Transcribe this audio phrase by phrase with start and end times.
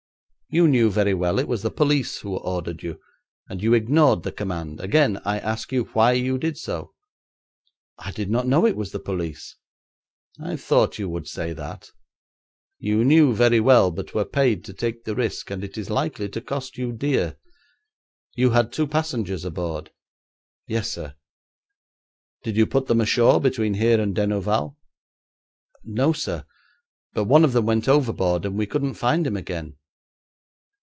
[0.53, 2.99] 'You knew very well it was the police who ordered you,
[3.47, 4.81] and you ignored the command.
[4.81, 6.93] Again I ask you why you did so.'
[7.99, 9.55] 'I did not know it was the police.'
[10.43, 11.91] 'I thought you would say that.
[12.79, 16.27] You knew very well, but were paid to take the risk, and it is likely
[16.27, 17.37] to cost you dear.
[18.35, 19.91] You had two passengers aboard?'
[20.67, 21.15] 'Yes, sir.'
[22.43, 24.75] 'Did you put them ashore between here and Denouval?'
[25.85, 26.43] 'No, sir;
[27.13, 29.77] but one of them went overboard, and we couldn't find him again.'